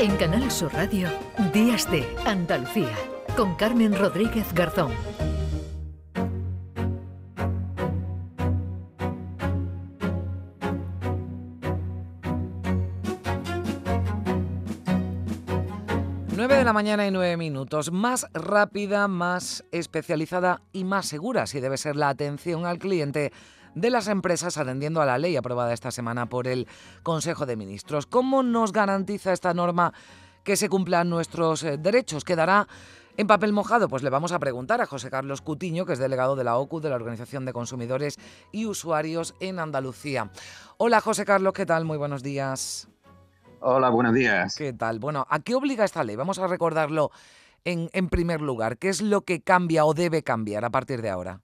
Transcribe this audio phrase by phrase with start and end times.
[0.00, 1.10] En Canal Sur Radio,
[1.52, 2.96] Días de Andalucía,
[3.36, 4.92] con Carmen Rodríguez Garzón.
[16.48, 17.92] de la mañana y nueve minutos.
[17.92, 23.32] Más rápida, más especializada y más segura, si debe ser la atención al cliente
[23.74, 26.66] de las empresas atendiendo a la ley aprobada esta semana por el
[27.02, 28.06] Consejo de Ministros.
[28.06, 29.92] ¿Cómo nos garantiza esta norma
[30.44, 32.24] que se cumplan nuestros eh, derechos?
[32.24, 32.66] ¿Quedará
[33.16, 33.88] en papel mojado?
[33.88, 36.80] Pues le vamos a preguntar a José Carlos Cutiño, que es delegado de la OCU,
[36.80, 38.18] de la Organización de Consumidores
[38.52, 40.30] y Usuarios en Andalucía.
[40.78, 41.84] Hola José Carlos, ¿qué tal?
[41.84, 42.88] Muy buenos días.
[43.60, 44.54] Hola, buenos días.
[44.56, 44.98] ¿Qué tal?
[44.98, 46.16] Bueno, ¿a qué obliga esta ley?
[46.16, 47.10] Vamos a recordarlo
[47.64, 48.78] en, en primer lugar.
[48.78, 51.42] ¿Qué es lo que cambia o debe cambiar a partir de ahora?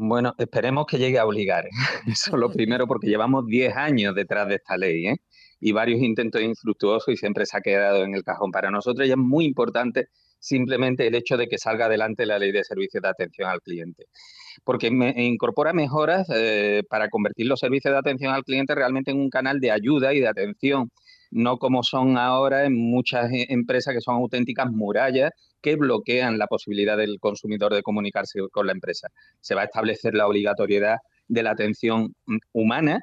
[0.00, 1.64] Bueno, esperemos que llegue a obligar.
[2.06, 5.16] Eso es lo primero, porque llevamos 10 años detrás de esta ley ¿eh?
[5.58, 8.52] y varios intentos infructuosos y siempre se ha quedado en el cajón.
[8.52, 10.06] Para nosotros ya es muy importante
[10.38, 14.04] simplemente el hecho de que salga adelante la ley de servicios de atención al cliente
[14.64, 19.30] porque incorpora mejoras eh, para convertir los servicios de atención al cliente realmente en un
[19.30, 20.90] canal de ayuda y de atención,
[21.30, 26.46] no como son ahora en muchas e, empresas que son auténticas murallas que bloquean la
[26.46, 29.08] posibilidad del consumidor de comunicarse con la empresa.
[29.40, 32.14] Se va a establecer la obligatoriedad de la atención
[32.52, 33.00] humana,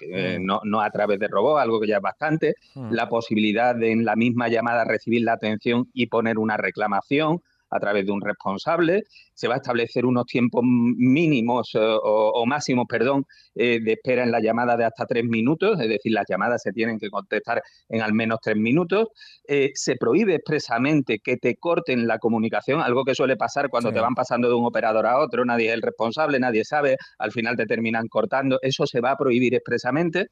[0.00, 0.44] eh, mm.
[0.64, 2.92] no, a través de robots, algo que ya es bastante, mm.
[2.92, 7.40] la posibilidad de en la misma llamada recibir la atención y poner una reclamación,
[7.74, 9.02] a través de un responsable.
[9.34, 14.30] Se va a establecer unos tiempos mínimos eh, o, máximos, perdón, eh, de espera en
[14.30, 18.00] la llamada de hasta tres minutos, es decir, las llamadas se tienen que contestar en
[18.00, 19.08] al menos tres minutos.
[19.46, 24.00] Eh, se prohíbe expresamente que te corten la comunicación, algo que suele pasar cuando te
[24.00, 27.56] van pasando de un operador a otro, nadie es el responsable, nadie sabe, al final
[27.56, 28.58] te terminan cortando.
[28.62, 30.28] Eso se va a prohibir expresamente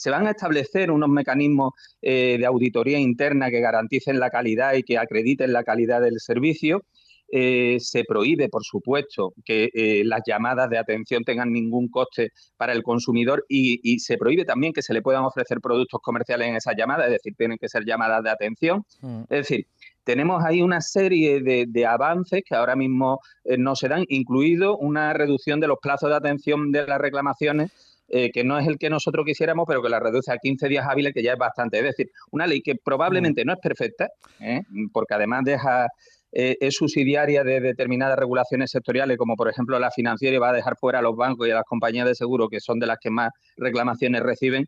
[0.00, 4.82] se van a establecer unos mecanismos eh, de auditoría interna que garanticen la calidad y
[4.82, 6.84] que acrediten la calidad del servicio.
[7.30, 12.72] Eh, se prohíbe, por supuesto, que eh, las llamadas de atención tengan ningún coste para
[12.72, 16.74] el consumidor y, se prohíbe también que se le puedan ofrecer productos comerciales en esas
[16.78, 18.82] llamadas, es decir, tienen que ser llamadas de atención.
[19.02, 19.20] Mm.
[19.28, 19.66] Es decir,
[20.02, 23.20] tenemos ahí una serie de, de avances que ahora mismo
[23.58, 28.30] no se dan, incluido una reducción de los plazos de atención de las reclamaciones eh,
[28.32, 31.14] que no es el que nosotros quisiéramos, pero que la reduce a 15 días hábiles,
[31.14, 31.78] que ya es bastante.
[31.78, 33.46] Es decir, una ley que probablemente mm.
[33.46, 34.08] no es perfecta,
[34.40, 34.62] ¿eh?
[34.92, 35.86] porque además deja
[36.32, 40.54] eh, es subsidiaria de determinadas regulaciones sectoriales, como por ejemplo la financiera, y va a
[40.54, 42.98] dejar fuera a los bancos y a las compañías de seguro, que son de las
[42.98, 44.66] que más reclamaciones reciben,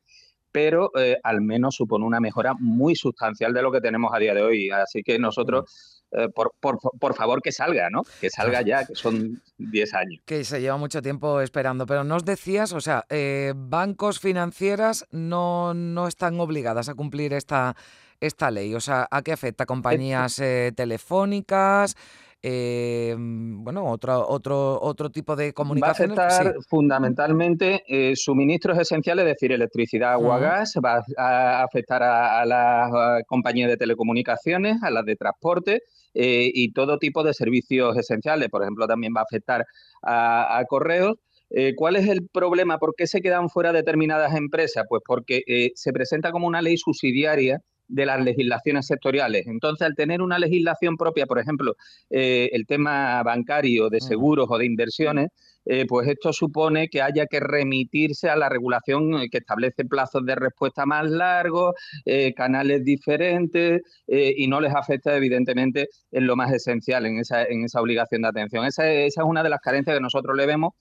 [0.53, 0.93] pero
[1.23, 4.71] al menos supone una mejora muy sustancial de lo que tenemos a día de hoy.
[4.71, 8.03] Así que nosotros eh, por, por, favor que salga, ¿no?
[8.21, 10.23] Que salga ya, que son 10 años.
[10.27, 15.73] Que se lleva mucho tiempo esperando, pero nos decías, o sea, eh, bancos financieras no,
[15.73, 17.77] no están obligadas a cumplir esta,
[18.21, 19.65] esta ley, o sea, ¿a qué afecta?
[19.65, 21.97] ¿Compañías eh, telefónicas?
[22.43, 26.19] Bueno, otro, otro, otro tipo de comunicaciones.
[26.19, 27.83] Va a afectar fundamentalmente
[28.17, 34.83] suministros esenciales, es decir, electricidad, agua, gas, va a afectar a las compañías de telecomunicaciones,
[34.83, 35.83] a las de transporte,
[36.15, 38.49] eh, y todo tipo de servicios esenciales.
[38.51, 39.67] Por ejemplo, también va a afectar
[40.03, 41.17] a, correos.
[41.51, 42.79] Eh, ¿Cuál es el problema?
[42.79, 44.85] ¿Por qué se quedan fuera determinadas empresas?
[44.89, 47.61] Pues porque eh, se presenta como una ley subsidiaria
[47.93, 49.47] de las legislaciones sectoriales.
[49.47, 51.77] Entonces, al tener una legislación propia, por ejemplo,
[52.11, 55.29] el tema bancario, de seguros o de inversiones,
[55.65, 60.25] eh, pues esto supone que haya que remitirse a la regulación eh, que establece plazos
[60.27, 66.53] de respuesta más largos, eh, canales diferentes y no les afecta evidentemente en lo más
[66.53, 68.65] esencial, en esa, en esa obligación de atención.
[68.67, 70.73] Esa, esa es una de las carencias que nosotros le vemos.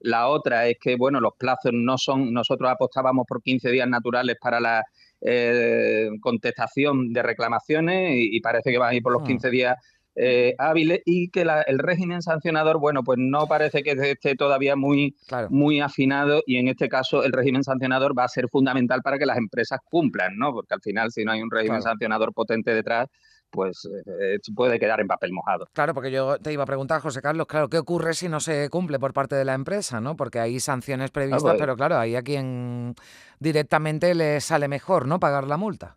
[0.00, 4.36] La otra es que, bueno, los plazos no son, nosotros apostábamos por 15 días naturales
[4.40, 4.82] para la
[6.20, 9.50] contestación de reclamaciones y, parece que van a ir por los 15 ah.
[9.50, 9.76] días
[10.16, 15.14] eh, hábiles y que el régimen sancionador, bueno, pues no parece que esté todavía muy,
[15.50, 19.26] muy afinado y en este caso el régimen sancionador va a ser fundamental para que
[19.26, 20.52] las empresas cumplan, ¿no?
[20.52, 23.08] Porque al final si no hay un régimen sancionador potente detrás,
[23.50, 23.88] pues
[24.20, 25.66] eh, puede quedar en papel mojado.
[25.72, 28.68] Claro, porque yo te iba a preguntar, José Carlos, claro, ¿qué ocurre si no se
[28.70, 30.16] cumple por parte de la empresa, no?
[30.16, 32.94] Porque hay sanciones previstas, pues pero claro, ahí a quien
[33.38, 35.20] directamente le sale mejor, ¿no?
[35.20, 35.96] Pagar la multa.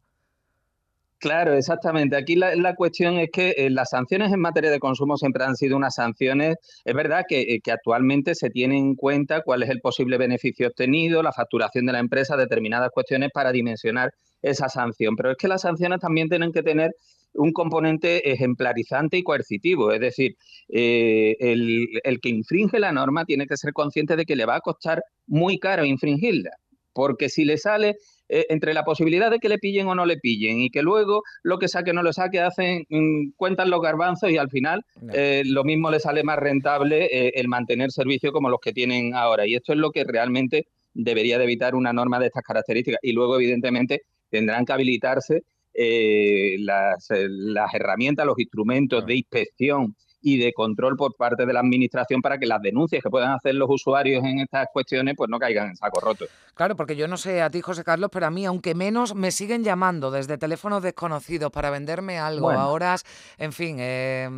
[1.24, 2.18] Claro, exactamente.
[2.18, 5.78] Aquí la, cuestión es que eh, las sanciones en materia de consumo siempre han sido
[5.78, 9.80] unas sanciones, es verdad que, eh, que, actualmente se tiene en cuenta cuál es el
[9.80, 15.32] posible beneficio obtenido, la facturación de la empresa, determinadas cuestiones para dimensionar esa sanción, pero
[15.32, 16.92] es que las sanciones también tienen que tener
[17.34, 20.36] un componente ejemplarizante y coercitivo, es decir,
[20.70, 24.56] eh, el, el que infringe la norma tiene que ser consciente de que le va
[24.56, 26.52] a costar muy caro infringirla,
[26.94, 27.96] porque si le sale
[28.30, 31.22] eh, entre la posibilidad de que le pillen o no le pillen y que luego
[31.44, 34.84] lo que saque o no lo saque, hacen, mm, cuentan los garbanzos y al final
[35.14, 39.14] eh, lo mismo le sale más rentable eh, el mantener servicios como los que tienen
[39.14, 39.46] ahora.
[39.46, 43.00] Y esto es lo que realmente debería de evitar una norma de estas características.
[43.04, 45.44] Y luego, evidentemente, tendrán que habilitarse
[45.74, 52.22] las, las, herramientas, los instrumentos de inspección y de control por parte de la administración
[52.22, 55.68] para que las denuncias que puedan hacer los usuarios en estas cuestiones pues no caigan
[55.68, 56.26] en saco roto.
[56.56, 59.32] Claro, porque yo no sé a ti, José Carlos, pero a mí, aunque menos, me
[59.32, 63.04] siguen llamando desde teléfonos desconocidos para venderme algo a horas,
[63.38, 64.30] en fin, eh,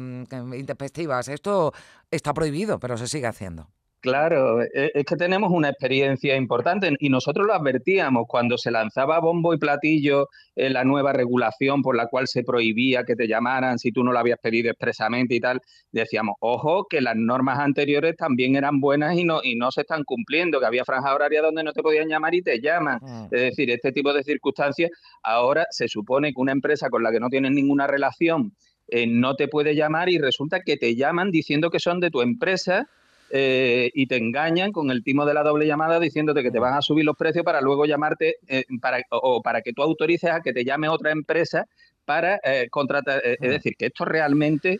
[0.57, 1.27] intempestivas.
[1.27, 1.71] Esto
[2.09, 3.67] está prohibido, pero se sigue haciendo.
[4.05, 9.19] Claro, e, es que tenemos una experiencia importante y nosotros lo advertíamos cuando se lanzaba
[9.19, 13.79] bombo y platillo en la nueva regulación por la cual se prohibía que te llamaran
[13.79, 15.59] si tú no lo habías pedido expresamente y tal.
[15.91, 20.03] Decíamos, ojo, que las normas anteriores también eran buenas y no, y no se están
[20.03, 22.99] cumpliendo, que había franja horaria donde no te podían llamar y te llaman.
[23.01, 23.23] Mm.
[23.31, 24.91] Es decir, este tipo de circunstancias,
[25.23, 28.53] ahora se supone que una empresa con la que no tienes ninguna relación
[28.87, 32.21] eh, no te puede llamar y resulta que te llaman diciendo que son de tu
[32.21, 32.87] empresa
[33.29, 36.73] eh, y te engañan con el timo de la doble llamada diciéndote que te van
[36.73, 40.41] a subir los precios para luego llamarte eh, para, o, para que tú autorices a
[40.41, 41.65] que te llame otra empresa
[42.05, 43.21] para eh, contratar.
[43.23, 44.79] es decir, que esto realmente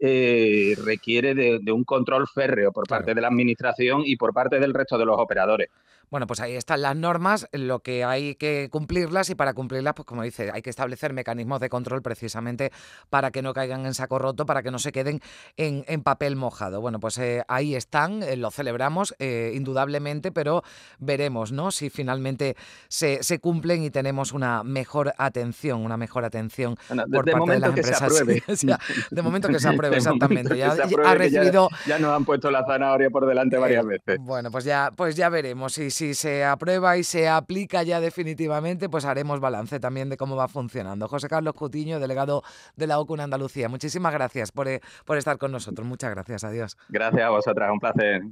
[0.00, 4.96] requiere de, un control férreo por parte de la administración y por parte del resto
[4.98, 5.68] de los operadores.
[6.10, 10.06] Bueno, pues ahí están las normas, lo que hay que cumplirlas y para cumplirlas, pues
[10.06, 12.72] como dice, hay que establecer mecanismos de control precisamente
[13.10, 15.20] para que no caigan en saco roto, para que no se queden
[15.56, 16.80] en, papel mojado.
[16.80, 20.64] Bueno, pues eh, ahí están, eh, lo celebramos eh, indudablemente, pero
[20.98, 21.70] veremos, ¿no?
[21.70, 22.56] Si finalmente
[22.88, 26.76] se, cumplen y tenemos una mejor atención, una mejor atención
[27.12, 28.12] por parte de las empresas.
[29.10, 30.56] de momento que se apruebe, exactamente.
[30.56, 30.72] Ya,
[31.04, 31.68] ha recibido...
[31.86, 34.18] ya, nos han puesto la zanahoria por delante varias veces.
[34.20, 38.88] Bueno, pues ya, pues ya veremos si si se aprueba y se aplica ya definitivamente,
[38.88, 41.08] pues haremos balance también de cómo va funcionando.
[41.08, 42.42] José Carlos Cutiño, delegado
[42.76, 45.86] de la OCU en Andalucía, muchísimas gracias por, eh, por estar con nosotros.
[45.86, 46.76] Muchas gracias, adiós.
[46.88, 48.22] Gracias a vosotras, un placer.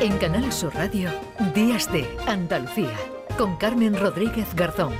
[0.00, 1.08] En Canal Sur Radio,
[1.54, 2.94] Días de Andalucía,
[3.38, 4.92] con Carmen Rodríguez Garzón.